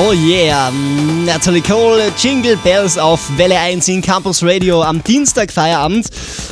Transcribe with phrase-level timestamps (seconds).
[0.00, 0.70] Oh yeah,
[1.24, 6.06] Natalie Cole, Jingle Bells auf Welle 1 in Campus Radio am Dienstag Feierabend.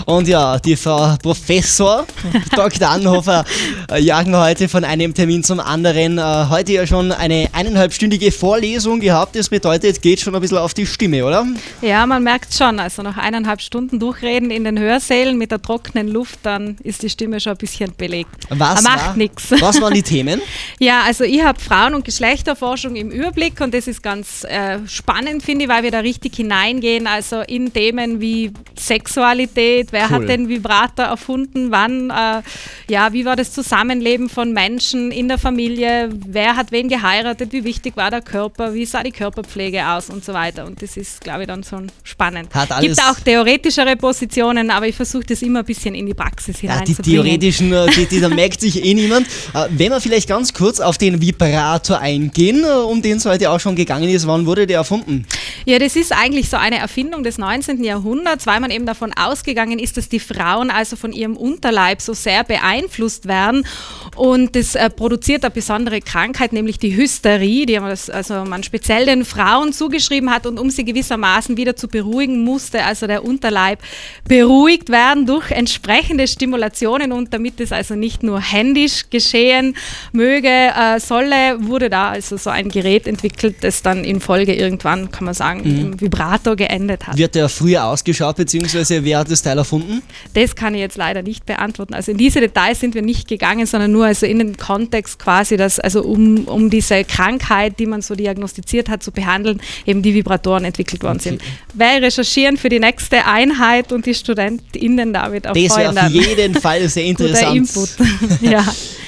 [0.04, 2.06] Und ja, die Frau Professor
[2.56, 2.88] Dr.
[2.88, 3.44] Anhofer
[3.90, 6.18] äh, jagen heute von einem Termin zum anderen.
[6.18, 9.36] Äh, heute ja schon eine eineinhalbstündige Vorlesung gehabt.
[9.36, 11.46] Das bedeutet, geht schon ein bisschen auf die Stimme, oder?
[11.82, 12.80] Ja, man merkt schon.
[12.80, 17.10] Also nach eineinhalb Stunden durchreden in den Hörsälen mit der trockenen Luft, dann ist die
[17.10, 18.30] Stimme schon ein bisschen belegt.
[18.48, 19.52] Was, macht nichts.
[19.60, 20.40] was waren die Themen?
[20.78, 25.42] Ja, also ich habe Frauen- und Geschlechterforschung im Überblick und das ist ganz äh, spannend,
[25.42, 27.06] finde ich, weil wir da richtig hineingehen.
[27.06, 30.10] Also in Themen wie Sexualität, wer Cool.
[30.22, 32.42] hat den Vibrator erfunden, wann, äh,
[32.90, 37.64] ja, wie war das Zusammenleben von Menschen in der Familie, wer hat wen geheiratet, wie
[37.64, 40.64] wichtig war der Körper, wie sah die Körperpflege aus und so weiter.
[40.66, 42.54] Und das ist, glaube ich, dann schon spannend.
[42.54, 46.14] Hat alles- Gibt auch theoretischere Positionen, aber ich versuche das immer ein bisschen in die
[46.14, 47.24] Praxis Ja, die hineinzubringen.
[47.24, 49.26] theoretischen, äh, die, die, da merkt sich eh niemand.
[49.54, 53.50] Äh, Wenn wir vielleicht ganz kurz auf den Vibrator eingehen, äh, um den es heute
[53.50, 55.26] auch schon gegangen ist, wann wurde der erfunden?
[55.64, 57.82] Ja, das ist eigentlich so eine Erfindung des 19.
[57.82, 62.14] Jahrhunderts, weil man eben davon ausgegangen ist, dass die Frauen also von ihrem Unterleib so
[62.14, 63.66] sehr beeinflusst werden.
[64.14, 68.62] Und das äh, produziert eine besondere Krankheit, nämlich die Hysterie, die man, das, also man
[68.62, 70.46] speziell den Frauen zugeschrieben hat.
[70.46, 73.80] Und um sie gewissermaßen wieder zu beruhigen, musste also der Unterleib
[74.28, 77.12] beruhigt werden durch entsprechende Stimulationen.
[77.12, 79.76] Und damit es also nicht nur händisch geschehen
[80.12, 85.10] möge, äh, solle, wurde da also so ein Gerät entwickelt, das dann in Folge irgendwann,
[85.10, 87.16] kann man sagen, im Vibrator geendet hat.
[87.16, 90.02] Wird der früher ausgeschaut, beziehungsweise wer hat das Teil erfunden?
[90.34, 91.94] Das kann ich jetzt leider nicht beantworten.
[91.94, 95.56] Also in diese Details sind wir nicht gegangen, sondern nur also in den Kontext quasi,
[95.56, 100.14] dass also um, um diese Krankheit, die man so diagnostiziert hat, zu behandeln, eben die
[100.14, 101.42] Vibratoren entwickelt worden sind.
[101.74, 106.88] Wer recherchieren für die nächste Einheit und die StudentInnen damit Das wäre auf jeden Fall
[106.88, 107.56] sehr interessant.
[107.56, 107.90] Input.
[108.40, 108.64] ja.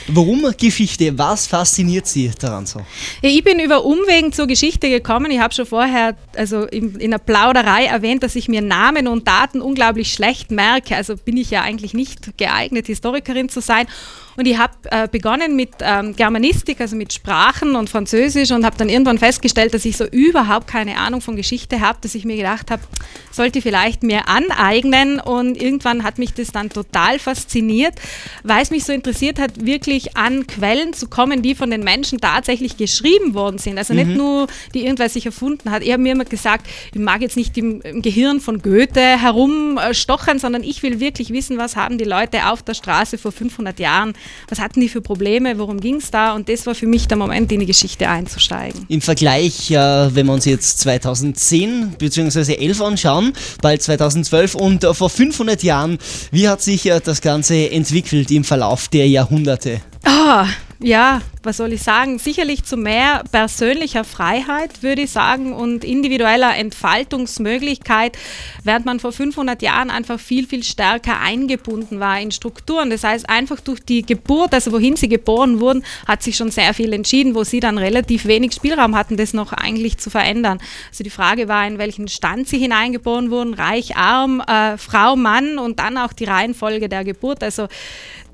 [0.08, 1.16] Warum Geschichte?
[1.18, 2.80] Was fasziniert Sie daran so?
[3.20, 5.30] Ja, ich bin über Umwegen zur Geschichte gekommen.
[5.30, 9.28] Ich habe schon vorher also in, in der Plauderei erwähnt, dass ich mir Namen und
[9.28, 10.96] Daten unglaublich schlecht merke.
[10.96, 13.86] Also bin ich ja eigentlich nicht geeignet, Historikerin zu sein.
[14.38, 18.76] Und ich habe äh, begonnen mit ähm, Germanistik, also mit Sprachen und Französisch und habe
[18.76, 22.36] dann irgendwann festgestellt, dass ich so überhaupt keine Ahnung von Geschichte habe, dass ich mir
[22.36, 22.80] gedacht habe,
[23.32, 25.18] sollte ich vielleicht mir aneignen.
[25.18, 27.94] Und irgendwann hat mich das dann total fasziniert,
[28.44, 32.20] weil es mich so interessiert hat, wirklich an Quellen zu kommen, die von den Menschen
[32.20, 33.76] tatsächlich geschrieben worden sind.
[33.76, 35.82] Also nicht nur, die irgendwer sich erfunden hat.
[35.82, 40.38] Ich habe mir immer gesagt, ich mag jetzt nicht im, im Gehirn von Goethe herumstochern,
[40.38, 44.14] sondern ich will wirklich wissen, was haben die Leute auf der Straße vor 500 Jahren,
[44.48, 46.34] was hatten die für Probleme, worum ging es da?
[46.34, 48.84] Und das war für mich der Moment, in die Geschichte einzusteigen.
[48.88, 49.76] Im Vergleich, äh,
[50.14, 52.54] wenn wir uns jetzt 2010 bzw.
[52.54, 55.98] 11 anschauen, bald 2012 und äh, vor 500 Jahren,
[56.30, 59.80] wie hat sich äh, das Ganze entwickelt im Verlauf der Jahrhunderte?
[60.04, 60.46] Ah,
[60.80, 62.18] ja, was soll ich sagen?
[62.18, 68.18] Sicherlich zu mehr persönlicher Freiheit, würde ich sagen, und individueller Entfaltungsmöglichkeit,
[68.64, 72.90] während man vor 500 Jahren einfach viel, viel stärker eingebunden war in Strukturen.
[72.90, 76.74] Das heißt, einfach durch die Geburt, also wohin sie geboren wurden, hat sich schon sehr
[76.74, 80.58] viel entschieden, wo sie dann relativ wenig Spielraum hatten, das noch eigentlich zu verändern.
[80.90, 85.58] Also die Frage war, in welchen Stand sie hineingeboren wurden, reich, arm, äh, Frau, Mann
[85.58, 87.42] und dann auch die Reihenfolge der Geburt.
[87.42, 87.68] Also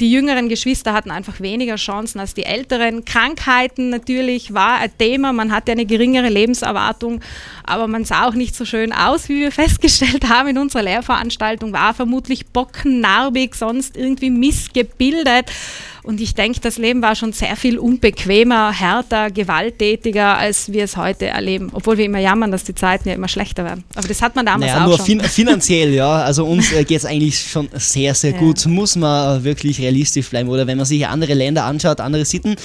[0.01, 3.04] die jüngeren Geschwister hatten einfach weniger Chancen als die älteren.
[3.05, 5.33] Krankheiten natürlich war ein Thema.
[5.33, 7.21] Man hatte eine geringere Lebenserwartung,
[7.65, 11.73] aber man sah auch nicht so schön aus, wie wir festgestellt haben in unserer Lehrveranstaltung.
[11.73, 15.51] War vermutlich bockennarbig, sonst irgendwie missgebildet.
[16.05, 20.97] Und ich denke, das Leben war schon sehr viel unbequemer, härter, gewalttätiger, als wir es
[20.99, 21.71] heute erleben.
[21.73, 23.85] Obwohl wir immer jammern, dass die Zeiten ja immer schlechter werden.
[23.95, 25.07] Aber das hat man damals Naja, auch nur schon.
[25.07, 26.11] fin finanziell, ja.
[26.23, 28.39] Also uns äh, geht es eigentlich schon sehr, sehr Ja.
[28.39, 28.67] gut.
[28.67, 30.49] Muss man äh, wirklich realistisch bleiben.
[30.51, 32.57] Oder wenn man sich andere Länder anschaut, andere Sitten,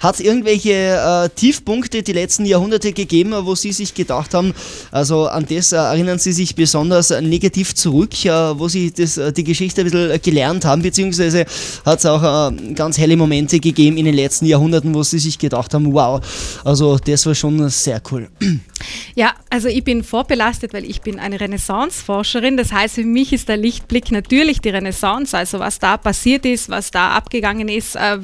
[0.00, 4.54] hat es irgendwelche äh, Tiefpunkte die letzten Jahrhunderte gegeben, wo Sie sich gedacht haben,
[4.92, 9.32] also an das äh, erinnern Sie sich besonders negativ zurück, äh, wo Sie das, äh,
[9.32, 11.44] die Geschichte ein bisschen gelernt haben, beziehungsweise
[11.84, 15.38] hat es auch äh, ganz helle Momente gegeben in den letzten Jahrhunderten, wo Sie sich
[15.38, 16.20] gedacht haben, wow,
[16.64, 18.28] also das war schon sehr cool.
[19.14, 22.56] Ja, also ich bin vorbelastet, weil ich bin eine Renaissance-Forscherin.
[22.56, 26.68] Das heißt, für mich ist der Lichtblick natürlich die Renaissance, also was da passiert ist,
[26.68, 28.18] was da abgegangen ist, äh,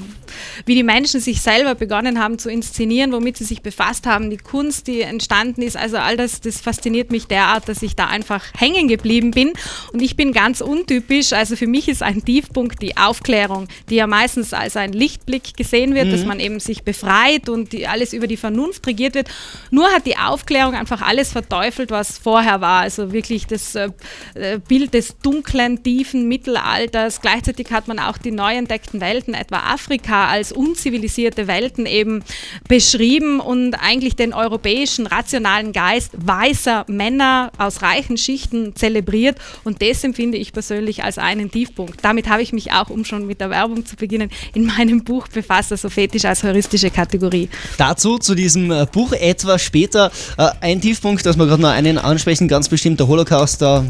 [0.66, 4.36] wie die Menschen sich selber begonnen haben zu inszenieren, womit sie sich befasst haben, die
[4.36, 5.76] Kunst, die entstanden ist.
[5.76, 9.52] Also all das, das fasziniert mich derart, dass ich da einfach hängen geblieben bin.
[9.92, 11.32] Und ich bin ganz untypisch.
[11.32, 15.56] Also für mich ist ein Tiefpunkt die Aufklärung, die ja meistens Sozialismus als ein Lichtblick
[15.56, 16.12] gesehen wird, mhm.
[16.12, 19.28] dass man eben sich befreit und die, alles über die Vernunft regiert wird.
[19.70, 22.82] Nur hat die Aufklärung einfach alles verteufelt, was vorher war.
[22.82, 23.90] Also wirklich das äh,
[24.34, 27.20] äh Bild des dunklen, tiefen Mittelalters.
[27.20, 32.22] Gleichzeitig hat man auch die neu entdeckten Welten, etwa Afrika, als unzivilisierte Welten eben
[32.68, 39.38] beschrieben und eigentlich den europäischen rationalen Geist weißer Männer aus reichen Schichten zelebriert.
[39.64, 42.04] Und das empfinde ich persönlich als einen Tiefpunkt.
[42.04, 45.28] Damit habe ich mich auch, um schon mit der Werbung zu beginnen, in meinem Buch
[45.28, 47.48] befasst, also Fetisch als heuristische Kategorie.
[47.76, 51.98] Dazu, zu diesem äh, Buch etwas später, äh, ein Tiefpunkt, dass wir gerade noch einen
[51.98, 53.84] ansprechen, ganz bestimmt der Holocaust, da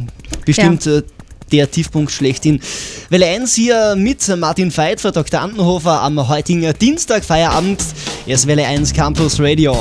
[0.45, 0.99] bestimmt ja.
[0.99, 1.03] Äh,
[1.53, 2.61] der Tiefpunkt schlechthin.
[3.09, 5.41] Welle 1 hier mit Martin Veit für Dr.
[5.41, 7.83] Antenhofer am heutigen Dienstag Feierabend.
[8.27, 9.77] Erst Welle 1 Campus Radio.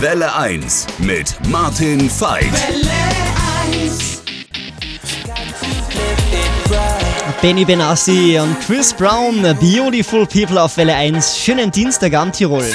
[0.00, 3.35] Welle 1 mit Martin Veit.
[7.46, 11.38] Benny Benassi und Chris Brown, Beautiful People auf Welle 1.
[11.38, 12.68] Schönen Dienstag am Tirol.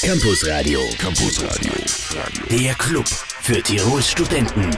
[0.00, 0.80] Campus Radio.
[0.96, 1.70] Campus Radio.
[2.50, 3.04] Der Club
[3.42, 4.70] für Tirols Studenten.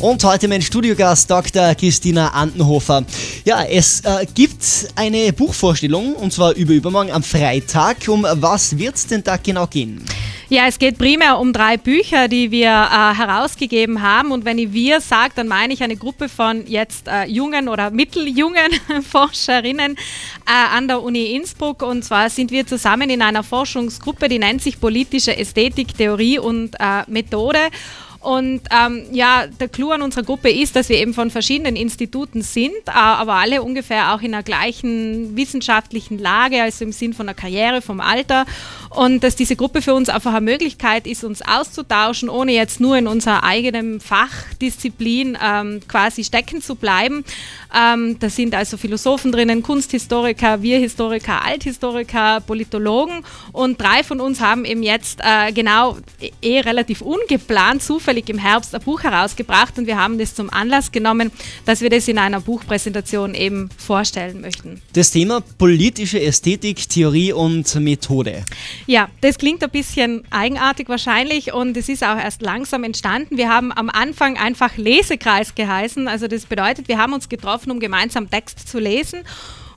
[0.00, 1.74] Und heute mein Studiogast Dr.
[1.74, 3.04] Christina Antenhofer.
[3.44, 4.64] Ja, es äh, gibt
[4.94, 8.08] eine Buchvorstellung und zwar über übermorgen am Freitag.
[8.08, 10.02] Um was wird es denn da genau gehen?
[10.48, 14.30] Ja, es geht primär um drei Bücher, die wir äh, herausgegeben haben.
[14.30, 17.90] Und wenn ich wir sage, dann meine ich eine Gruppe von jetzt äh, jungen oder
[17.90, 18.70] mitteljungen
[19.10, 21.82] Forscherinnen äh, an der Uni Innsbruck.
[21.82, 26.76] Und zwar sind wir zusammen in einer Forschungsgruppe, die nennt sich Politische Ästhetik, Theorie und
[26.78, 27.58] äh, Methode.
[28.26, 32.42] Und ähm, ja, der Clou an unserer Gruppe ist, dass wir eben von verschiedenen Instituten
[32.42, 37.26] sind, äh, aber alle ungefähr auch in der gleichen wissenschaftlichen Lage, also im Sinn von
[37.26, 38.44] der Karriere, vom Alter.
[38.90, 42.96] Und dass diese Gruppe für uns einfach eine Möglichkeit ist, uns auszutauschen, ohne jetzt nur
[42.96, 47.24] in unserer eigenen Fachdisziplin ähm, quasi stecken zu bleiben.
[47.74, 53.24] Ähm, da sind also Philosophen drinnen, Kunsthistoriker, wir Historiker, Althistoriker, Politologen.
[53.52, 55.98] Und drei von uns haben eben jetzt äh, genau
[56.42, 60.92] eh relativ ungeplant, zufällig im Herbst ein Buch herausgebracht und wir haben das zum Anlass
[60.92, 61.30] genommen,
[61.64, 64.80] dass wir das in einer Buchpräsentation eben vorstellen möchten.
[64.92, 68.44] Das Thema politische Ästhetik, Theorie und Methode.
[68.86, 73.36] Ja, das klingt ein bisschen eigenartig wahrscheinlich und es ist auch erst langsam entstanden.
[73.36, 76.08] Wir haben am Anfang einfach Lesekreis geheißen.
[76.08, 79.24] Also das bedeutet, wir haben uns getroffen, um gemeinsam Text zu lesen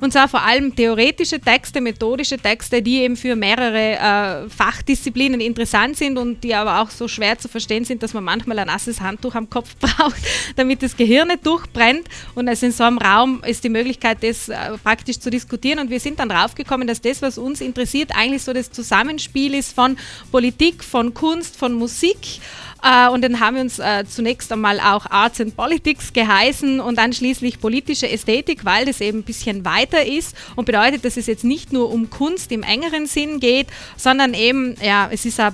[0.01, 5.97] und zwar vor allem theoretische Texte, methodische Texte, die eben für mehrere äh, Fachdisziplinen interessant
[5.97, 9.01] sind und die aber auch so schwer zu verstehen sind, dass man manchmal ein nasses
[9.01, 10.21] Handtuch am Kopf braucht,
[10.55, 12.07] damit das Gehirn nicht durchbrennt.
[12.33, 15.79] Und also in so einem Raum ist die Möglichkeit, das äh, praktisch zu diskutieren.
[15.79, 19.75] Und wir sind dann draufgekommen, dass das, was uns interessiert, eigentlich so das Zusammenspiel ist
[19.75, 19.97] von
[20.31, 22.39] Politik, von Kunst, von Musik.
[22.83, 26.97] Äh, und dann haben wir uns äh, zunächst einmal auch Arts and Politics geheißen und
[26.97, 31.27] dann schließlich politische Ästhetik, weil das eben ein bisschen weiter ist und bedeutet, dass es
[31.27, 33.67] jetzt nicht nur um Kunst im engeren Sinn geht,
[33.97, 35.53] sondern eben, ja, es ist eine,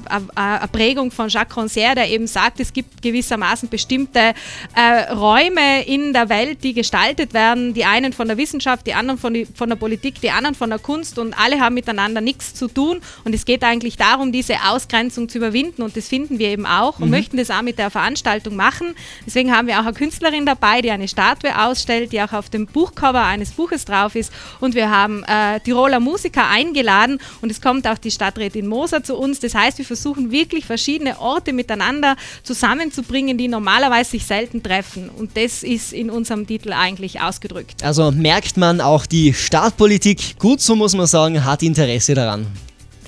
[0.72, 4.34] Prägung von Jacques Rancière, der eben sagt, es gibt gewissermaßen bestimmte
[4.76, 9.20] äh, Räume in der Welt, die gestaltet werden, die einen von der Wissenschaft, die anderen
[9.20, 9.34] von,
[9.70, 13.34] der Politik, die anderen von der Kunst und alle haben miteinander nichts zu tun und
[13.34, 17.00] es geht eigentlich darum, diese Ausgrenzung zu überwinden und das finden wir eben auch.
[17.00, 18.96] Mhm möchten das auch mit der Veranstaltung machen.
[19.26, 22.66] Deswegen haben wir auch eine Künstlerin dabei, die eine Statue ausstellt, die auch auf dem
[22.68, 24.32] Buchcover eines Buches drauf ist.
[24.60, 29.16] Und wir haben äh, Tiroler Musiker eingeladen und es kommt auch die Stadträtin Moser zu
[29.16, 29.40] uns.
[29.40, 35.10] Das heißt, wir versuchen wirklich verschiedene Orte miteinander zusammenzubringen, die normalerweise sich selten treffen.
[35.10, 37.84] Und das ist in unserem Titel eigentlich ausgedrückt.
[37.84, 42.48] Also merkt man auch die Stadtpolitik, gut so muss man sagen, hat Interesse daran.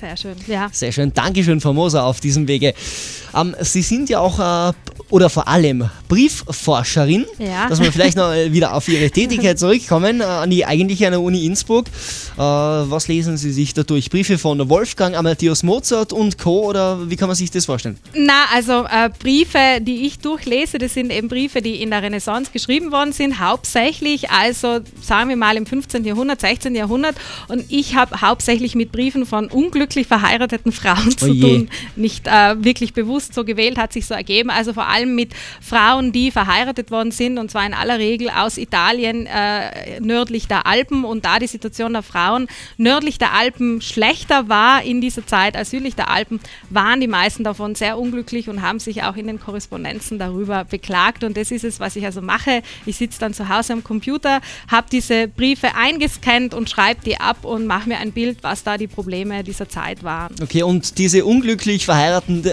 [0.00, 0.68] Sehr schön, ja.
[0.72, 1.12] Sehr schön.
[1.12, 2.72] Dankeschön, Formosa, auf diesem Wege.
[3.40, 4.72] Ähm, Sie sind ja auch, äh,
[5.10, 7.68] oder vor allem Briefforscherin, ja.
[7.68, 11.20] dass wir vielleicht noch wieder auf Ihre Tätigkeit zurückkommen, äh, an die eigentliche an der
[11.20, 11.86] Uni Innsbruck.
[12.36, 14.10] Äh, was lesen Sie sich da durch?
[14.10, 16.68] Briefe von Wolfgang Amadeus Mozart und Co.
[16.68, 17.98] oder wie kann man sich das vorstellen?
[18.14, 22.50] Na, also äh, Briefe, die ich durchlese, das sind eben Briefe, die in der Renaissance
[22.52, 26.04] geschrieben worden sind, hauptsächlich, also sagen wir mal im 15.
[26.04, 26.74] Jahrhundert, 16.
[26.74, 27.16] Jahrhundert
[27.48, 32.92] und ich habe hauptsächlich mit Briefen von unglücklich verheirateten Frauen zu tun, nicht äh, wirklich
[32.92, 34.50] bewusst bewusst so gewählt, hat sich so ergeben.
[34.50, 38.58] Also vor allem mit Frauen, die verheiratet worden sind und zwar in aller Regel aus
[38.58, 44.48] Italien äh, nördlich der Alpen und da die Situation der Frauen nördlich der Alpen schlechter
[44.48, 48.62] war in dieser Zeit als südlich der Alpen, waren die meisten davon sehr unglücklich und
[48.62, 52.22] haben sich auch in den Korrespondenzen darüber beklagt und das ist es, was ich also
[52.22, 52.62] mache.
[52.86, 57.44] Ich sitze dann zu Hause am Computer, habe diese Briefe eingescannt und schreibe die ab
[57.44, 60.34] und mache mir ein Bild, was da die Probleme dieser Zeit waren.
[60.42, 62.50] Okay, und diese unglücklich verheirateten äh,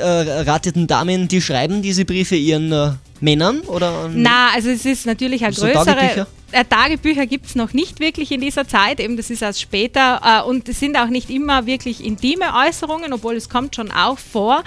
[0.55, 3.61] verheirateten Damen, die schreiben diese Briefe ihren äh, Männern?
[3.61, 8.31] Oder Na, also es ist natürlich eine größere, äh, Tagebücher gibt es noch nicht wirklich
[8.31, 11.65] in dieser Zeit, eben das ist erst später äh, und es sind auch nicht immer
[11.65, 14.63] wirklich intime Äußerungen, obwohl es kommt schon auch vor.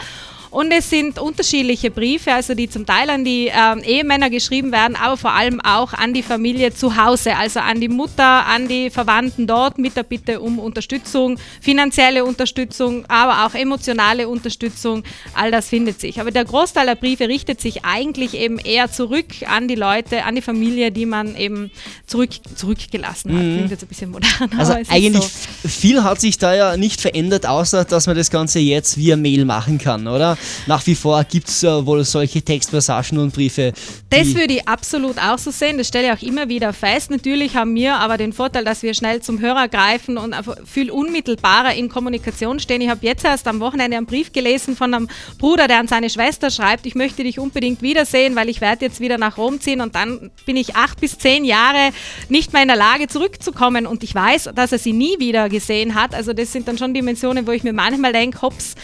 [0.51, 4.97] Und es sind unterschiedliche Briefe, also die zum Teil an die ähm, Ehemänner geschrieben werden,
[4.97, 8.89] aber vor allem auch an die Familie zu Hause, also an die Mutter, an die
[8.89, 15.03] Verwandten dort mit der Bitte um Unterstützung, finanzielle Unterstützung, aber auch emotionale Unterstützung.
[15.35, 16.21] All das findet sich.
[16.21, 20.35] Aber der Großteil der Briefe richtet sich eigentlich eben eher zurück an die Leute, an
[20.35, 21.71] die Familie, die man eben
[22.07, 23.45] zurück, zurückgelassen hat.
[23.45, 23.55] Mhm.
[23.55, 24.31] Klingt jetzt ein bisschen modern.
[24.57, 25.25] Also eigentlich
[25.63, 25.69] so.
[25.69, 29.45] viel hat sich da ja nicht verändert, außer dass man das Ganze jetzt via Mail
[29.45, 30.38] machen kann, oder?
[30.67, 33.73] Nach wie vor gibt es äh, wohl solche Textpassagen und Briefe.
[34.11, 35.79] Das würde ich absolut auch so sehen.
[35.79, 37.11] Das stelle ich auch immer wieder fest.
[37.11, 41.75] Natürlich haben wir aber den Vorteil, dass wir schnell zum Hörer greifen und viel unmittelbarer
[41.75, 42.81] in Kommunikation stehen.
[42.81, 46.11] Ich habe jetzt erst am Wochenende einen Brief gelesen von einem Bruder, der an seine
[46.11, 49.81] Schwester schreibt, ich möchte dich unbedingt wiedersehen, weil ich werde jetzt wieder nach Rom ziehen
[49.81, 51.91] und dann bin ich acht bis zehn Jahre
[52.29, 55.95] nicht mehr in der Lage zurückzukommen und ich weiß, dass er sie nie wieder gesehen
[55.95, 56.15] hat.
[56.15, 58.75] Also das sind dann schon Dimensionen, wo ich mir manchmal denke, hops,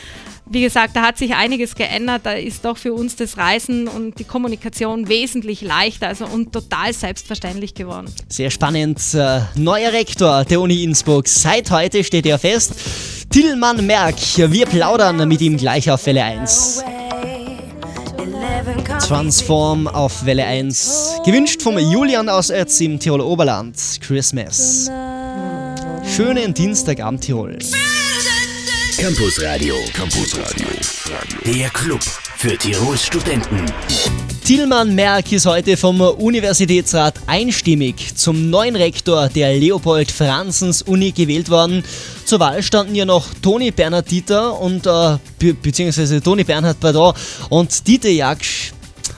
[0.47, 2.23] wie gesagt, da hat sich einiges geändert.
[2.25, 6.93] Da ist doch für uns das Reisen und die Kommunikation wesentlich leichter also und total
[6.93, 8.07] selbstverständlich geworden.
[8.29, 9.01] Sehr spannend.
[9.15, 11.29] Äh, neuer Rektor der Uni Innsbruck.
[11.29, 12.75] Seit heute steht er fest.
[13.31, 14.17] Tillmann Merck.
[14.37, 16.85] Wir plaudern mit ihm gleich auf Welle 1.
[19.07, 21.21] Transform auf Welle 1.
[21.25, 23.77] Gewünscht vom Julian aus Ötz im Tiroler Oberland.
[24.01, 24.91] Christmas.
[26.15, 27.59] Schönen Dienstagabend Tirol.
[28.97, 29.75] Campus Radio.
[29.93, 30.69] Campus Radio.
[31.45, 32.01] Der Club
[32.37, 33.67] für Tirols Studenten.
[34.45, 41.51] Tillmann Merck ist heute vom Universitätsrat einstimmig zum neuen Rektor der Leopold Franzens Uni gewählt
[41.51, 41.83] worden.
[42.25, 47.15] Zur Wahl standen ja noch Toni Bernhard Dieter und äh, be beziehungsweise Toni Bernhard Pardon
[47.51, 48.73] und Dieter Jaksch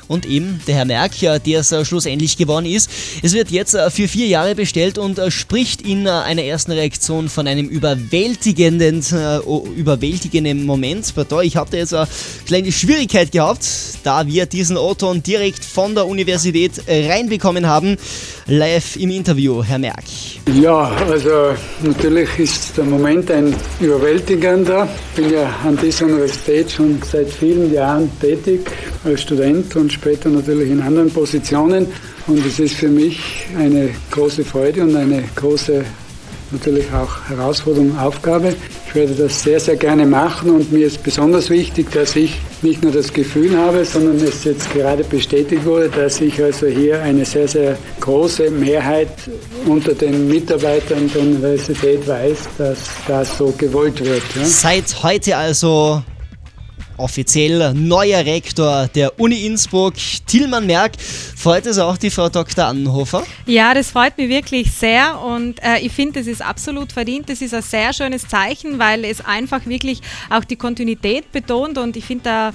[0.09, 2.91] und eben der Herr Merck, der es äh, schlussendlich geworden ist.
[3.23, 7.29] Es wird jetzt äh, für vier Jahre bestellt und äh, spricht in einer ersten Reaktion
[7.29, 9.05] von einem überwältigenden,
[9.77, 11.13] überwältigenden Moment.
[11.43, 12.09] Ich habe da jetzt eine
[12.47, 13.67] kleine Schwierigkeit gehabt,
[14.05, 17.97] da wir diesen O-Ton direkt von der Universität reinbekommen haben.
[18.49, 20.05] Live im Interview, Herr Merck.
[20.55, 24.89] Ja, also natürlich ist der Moment ein überwältigender.
[25.11, 28.61] Ich bin ja an dieser Universität schon seit vielen Jahren tätig
[29.05, 31.87] als Student und später natürlich in anderen Positionen.
[32.27, 35.85] Und es ist für mich eine große Freude und eine große
[36.51, 38.55] natürlich auch Herausforderung, Aufgabe.
[38.87, 42.83] Ich werde das sehr, sehr gerne machen und mir ist besonders wichtig, dass ich nicht
[42.83, 47.25] nur das Gefühl habe, sondern es jetzt gerade bestätigt wurde, dass ich also hier eine
[47.25, 49.09] sehr, sehr große Mehrheit
[49.67, 54.23] unter den Mitarbeitern der Universität weiß, dass das so gewollt wird.
[54.37, 54.45] Ja.
[54.45, 56.03] Seit heute also
[56.99, 59.95] offiziell neuer Rektor der Uni Innsbruck,
[60.27, 60.93] Tillmann Merck.
[61.01, 62.65] Freut es auch die Frau Dr.
[62.65, 63.25] Annenhofer?
[63.47, 67.29] Ja, das freut mich wirklich sehr und äh, ich finde, das ist absolut verdient.
[67.29, 70.01] Das ist ein sehr schönes Zeichen, weil es einfach wirklich
[70.31, 72.53] auch die Kontinuität betont und ich finde,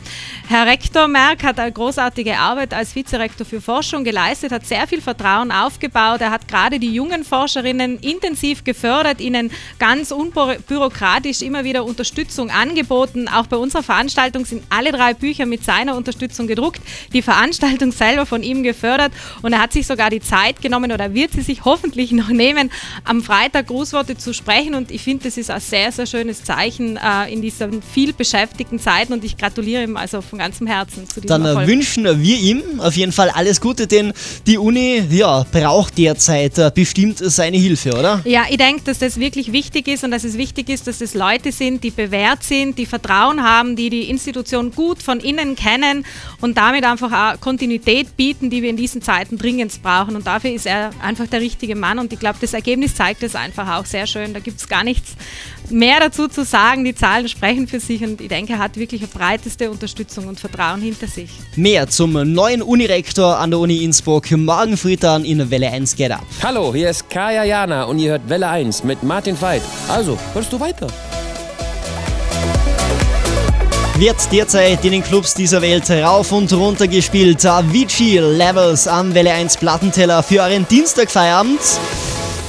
[0.48, 5.01] Herr Rektor Merck hat eine großartige Arbeit als Vizerektor für Forschung geleistet, hat sehr viel
[5.01, 6.21] Vertrauen aufgebaut.
[6.21, 13.27] Er hat gerade die jungen Forscherinnen intensiv gefördert, ihnen ganz unbürokratisch immer wieder Unterstützung angeboten.
[13.27, 16.81] Auch bei unserer Veranstaltung Veranstaltung sind alle drei Bücher mit seiner Unterstützung gedruckt,
[17.13, 19.11] die Veranstaltung selber von ihm gefördert
[19.41, 22.71] und er hat sich sogar die Zeit genommen oder wird sie sich hoffentlich noch nehmen,
[23.03, 26.97] am Freitag Grußworte zu sprechen und ich finde, das ist ein sehr, sehr schönes Zeichen
[26.97, 31.21] äh, in diesen viel beschäftigten Zeiten und ich gratuliere ihm also von ganzem Herzen zu
[31.21, 31.67] diesem Dann äh, Erfolg.
[31.67, 34.13] wünschen wir ihm auf jeden Fall alles Gute, denn
[34.47, 38.21] die Uni ja, braucht derzeit äh, bestimmt seine Hilfe, oder?
[38.25, 41.13] Ja, ich denke, dass das wirklich wichtig ist und dass es wichtig ist, dass es
[41.13, 46.05] Leute sind, die bewährt sind, die Vertrauen haben, die die Institution gut von innen kennen
[46.41, 50.15] und damit einfach auch Kontinuität bieten, die wir in diesen Zeiten dringend brauchen.
[50.15, 51.97] Und dafür ist er einfach der richtige Mann.
[51.97, 54.33] Und ich glaube, das Ergebnis zeigt es einfach auch sehr schön.
[54.33, 55.13] Da gibt es gar nichts
[55.69, 56.83] mehr dazu zu sagen.
[56.83, 60.39] Die Zahlen sprechen für sich und ich denke, er hat wirklich eine breiteste Unterstützung und
[60.39, 61.31] Vertrauen hinter sich.
[61.55, 66.11] Mehr zum neuen Unirektor an der Uni Innsbruck morgen früh dann in Welle 1 Get
[66.11, 66.25] Up.
[66.43, 69.63] Hallo, hier ist Kaya Jana und ihr hört Welle 1 mit Martin Veit.
[69.87, 70.87] Also, hörst du weiter?
[74.01, 77.46] Wird derzeit in den Clubs dieser Welt rauf und runter gespielt.
[77.46, 81.60] Avicii Levels am Welle 1 Plattenteller für euren Dienstagfeierabend.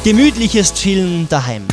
[0.03, 1.69] Gemütliches Chillen daheim.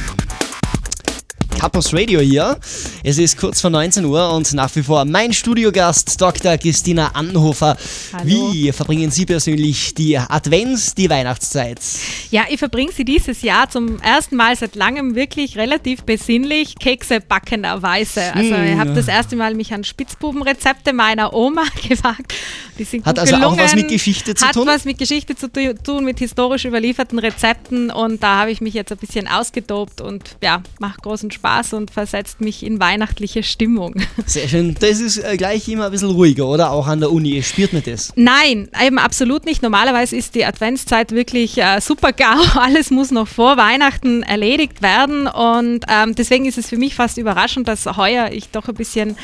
[1.59, 2.57] Campus Radio hier.
[3.03, 6.57] Es ist kurz vor 19 Uhr und nach wie vor mein Studiogast Dr.
[6.57, 7.75] Christina Anhofer.
[8.13, 8.23] Hallo.
[8.53, 11.81] Wie verbringen Sie persönlich die Advents-, die Weihnachtszeit?
[12.31, 17.19] Ja, ich verbringe sie dieses Jahr zum ersten Mal seit langem wirklich relativ besinnlich Kekse
[17.19, 18.33] backenderweise.
[18.33, 22.33] Also ich habe das erste Mal mich an Spitzbubenrezepte meiner Oma gewagt.
[22.77, 23.59] Die sind Hat also auch gelungen.
[23.59, 24.65] was mit Geschichte zu Hat tun?
[24.65, 28.73] was mit Geschichte zu tu- tun, mit historisch überlieferten Rezepten und da habe ich mich
[28.73, 33.95] jetzt ein bisschen ausgetobt und ja, macht großen Spaß und versetzt mich in weihnachtliche Stimmung.
[34.25, 34.75] Sehr schön.
[34.79, 36.71] Das ist äh, gleich immer ein bisschen ruhiger, oder?
[36.71, 37.41] Auch an der Uni.
[37.43, 38.13] Spürt man das?
[38.15, 39.61] Nein, eben absolut nicht.
[39.61, 42.41] Normalerweise ist die Adventszeit wirklich äh, super GAU.
[42.59, 47.17] Alles muss noch vor Weihnachten erledigt werden und ähm, deswegen ist es für mich fast
[47.17, 49.17] überraschend, dass heuer ich doch ein bisschen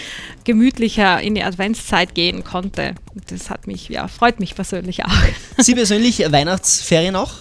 [0.44, 2.96] gemütlicher in die Adventszeit gehen konnte.
[3.30, 5.12] Das hat mich, ja, freut mich persönlich auch.
[5.58, 7.34] Sie persönlich Weihnachtsferien auch?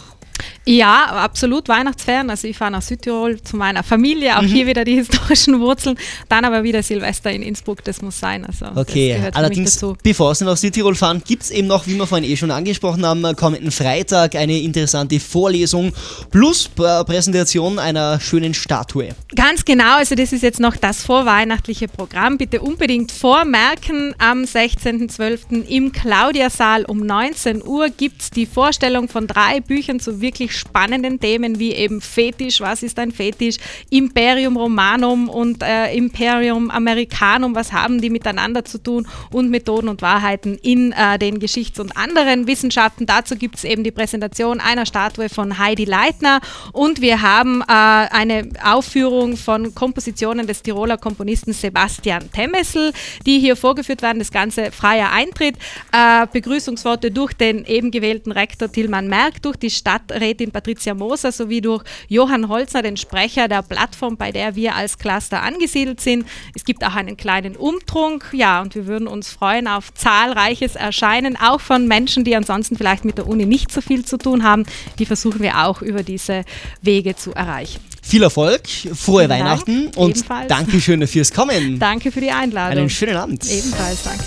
[0.66, 2.30] Ja, absolut Weihnachtsferien.
[2.30, 4.36] Also ich fahre nach Südtirol zu meiner Familie, Mhm.
[4.38, 5.98] auch hier wieder die historischen Wurzeln.
[6.28, 8.44] Dann aber wieder Silvester in Innsbruck, das muss sein.
[8.46, 12.28] Also Okay, allerdings, bevor Sie nach Südtirol fahren, gibt es eben noch, wie wir vorhin
[12.28, 15.92] eh schon angesprochen haben, kommenden Freitag eine interessante Vorlesung
[16.30, 19.08] plus Pr- Präsentation einer schönen Statue.
[19.36, 22.38] Ganz genau, also das ist jetzt noch das vorweihnachtliche Programm.
[22.38, 24.14] Bitte unbedingt vormerken.
[24.18, 25.66] Am 16.12.
[25.68, 31.20] im Claudiasaal um 19 Uhr gibt es die Vorstellung von drei Büchern zu wirklich spannenden
[31.20, 33.56] Themen wie eben Fetisch, was ist ein Fetisch,
[33.90, 40.02] Imperium Romanum und äh, Imperium Americanum, was haben die miteinander zu tun und Methoden und
[40.02, 43.06] Wahrheiten in äh, den Geschichts- und anderen Wissenschaften.
[43.06, 46.40] Dazu gibt es eben die Präsentation einer Statue von Heidi Leitner
[46.72, 52.92] und wir haben äh, eine Aufführung von Kompositionen des Tiroler Komponisten Sebastian Temessel,
[53.26, 54.18] die hier vorgeführt werden.
[54.18, 55.56] Das Ganze freier Eintritt.
[55.92, 61.60] Äh, Begrüßungsworte durch den eben gewählten Rektor Tilman Merck, durch die Stadträtin Patricia Moser sowie
[61.60, 66.26] durch Johann Holzner, den Sprecher der Plattform, bei der wir als Cluster angesiedelt sind.
[66.54, 68.26] Es gibt auch einen kleinen Umtrunk.
[68.32, 73.04] Ja, und wir würden uns freuen auf zahlreiches Erscheinen, auch von Menschen, die ansonsten vielleicht
[73.04, 74.64] mit der Uni nicht so viel zu tun haben.
[74.98, 76.44] Die versuchen wir auch über diese
[76.82, 77.80] Wege zu erreichen.
[78.02, 79.30] Viel Erfolg, frohe Vielen Dank.
[79.30, 80.48] Weihnachten und Ebenfalls.
[80.48, 81.78] Dankeschön fürs Kommen.
[81.78, 82.78] Danke für die Einladung.
[82.78, 83.44] Einen schönen Abend.
[83.50, 84.22] Ebenfalls, danke.